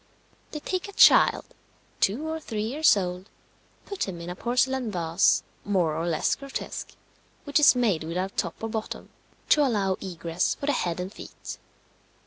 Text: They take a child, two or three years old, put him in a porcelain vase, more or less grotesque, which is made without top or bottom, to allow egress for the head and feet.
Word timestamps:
They 0.49 0.59
take 0.59 0.87
a 0.87 0.93
child, 0.93 1.45
two 1.99 2.27
or 2.27 2.39
three 2.39 2.63
years 2.63 2.97
old, 2.97 3.29
put 3.85 4.07
him 4.07 4.19
in 4.19 4.31
a 4.31 4.35
porcelain 4.35 4.89
vase, 4.89 5.43
more 5.63 5.95
or 5.95 6.07
less 6.07 6.33
grotesque, 6.33 6.93
which 7.43 7.59
is 7.59 7.75
made 7.75 8.03
without 8.03 8.35
top 8.35 8.55
or 8.63 8.69
bottom, 8.69 9.11
to 9.49 9.61
allow 9.63 9.97
egress 10.01 10.55
for 10.55 10.65
the 10.65 10.71
head 10.71 10.99
and 10.99 11.13
feet. 11.13 11.59